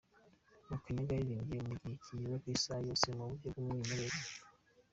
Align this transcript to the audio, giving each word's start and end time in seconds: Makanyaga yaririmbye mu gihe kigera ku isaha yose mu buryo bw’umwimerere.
Makanyaga 0.69 1.13
yaririmbye 1.15 1.59
mu 1.67 1.73
gihe 1.81 1.95
kigera 2.05 2.35
ku 2.41 2.47
isaha 2.55 2.81
yose 2.87 3.05
mu 3.15 3.23
buryo 3.29 3.47
bw’umwimerere. 3.51 4.17